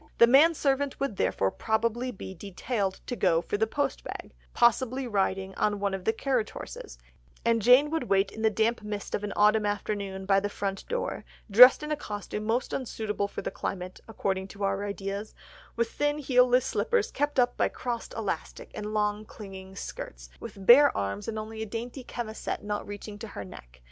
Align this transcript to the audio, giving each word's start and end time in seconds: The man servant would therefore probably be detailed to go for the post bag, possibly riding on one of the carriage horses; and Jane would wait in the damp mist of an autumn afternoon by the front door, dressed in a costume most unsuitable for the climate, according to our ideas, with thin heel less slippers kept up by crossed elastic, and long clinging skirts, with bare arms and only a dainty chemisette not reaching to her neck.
The 0.17 0.25
man 0.25 0.55
servant 0.55 0.99
would 0.99 1.17
therefore 1.17 1.51
probably 1.51 2.09
be 2.09 2.33
detailed 2.33 3.01
to 3.05 3.15
go 3.15 3.39
for 3.39 3.55
the 3.55 3.67
post 3.67 4.03
bag, 4.03 4.31
possibly 4.51 5.05
riding 5.05 5.53
on 5.53 5.79
one 5.79 5.93
of 5.93 6.05
the 6.05 6.11
carriage 6.11 6.49
horses; 6.49 6.97
and 7.45 7.61
Jane 7.61 7.91
would 7.91 8.05
wait 8.09 8.31
in 8.31 8.41
the 8.41 8.49
damp 8.49 8.81
mist 8.81 9.13
of 9.13 9.23
an 9.23 9.31
autumn 9.35 9.67
afternoon 9.67 10.25
by 10.25 10.39
the 10.39 10.49
front 10.49 10.87
door, 10.87 11.23
dressed 11.51 11.83
in 11.83 11.91
a 11.91 11.95
costume 11.95 12.45
most 12.45 12.73
unsuitable 12.73 13.27
for 13.27 13.43
the 13.43 13.51
climate, 13.51 13.99
according 14.07 14.47
to 14.47 14.63
our 14.63 14.83
ideas, 14.85 15.35
with 15.75 15.91
thin 15.91 16.17
heel 16.17 16.47
less 16.47 16.65
slippers 16.65 17.11
kept 17.11 17.39
up 17.39 17.55
by 17.55 17.69
crossed 17.69 18.15
elastic, 18.17 18.71
and 18.73 18.95
long 18.95 19.23
clinging 19.23 19.75
skirts, 19.75 20.29
with 20.39 20.65
bare 20.65 20.97
arms 20.97 21.27
and 21.27 21.37
only 21.37 21.61
a 21.61 21.65
dainty 21.67 22.03
chemisette 22.03 22.63
not 22.63 22.87
reaching 22.87 23.19
to 23.19 23.27
her 23.27 23.45
neck. 23.45 23.79